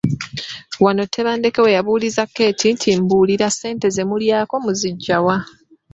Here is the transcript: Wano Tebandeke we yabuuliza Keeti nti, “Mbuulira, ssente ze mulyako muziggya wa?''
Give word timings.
Wano 0.83 1.03
Tebandeke 1.13 1.59
we 1.65 1.75
yabuuliza 1.77 2.23
Keeti 2.33 2.67
nti, 2.75 2.89
“Mbuulira, 3.01 3.47
ssente 3.51 3.87
ze 3.95 4.03
mulyako 4.09 4.55
muziggya 4.63 5.17
wa?'' 5.25 5.37